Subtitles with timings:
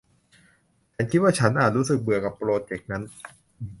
[0.95, 3.03] ฉันคิดว่าฉันอาจรู้สึกเบื่อกับโปรเจ็กต์นั้น